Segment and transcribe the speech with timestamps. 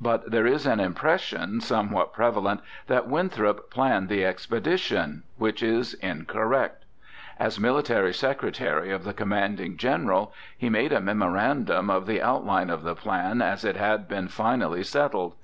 [0.00, 6.86] But there is an impression somewhat prevalent that Winthrop planned the expedition, which is incorrect.
[7.38, 12.84] As military secretary of the commanding general, he made a memorandum of the outline of
[12.84, 15.34] the plan as it had been finally settled.